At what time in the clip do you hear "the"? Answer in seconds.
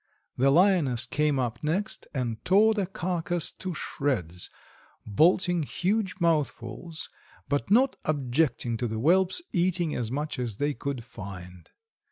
0.35-0.49, 2.73-2.87, 8.87-8.97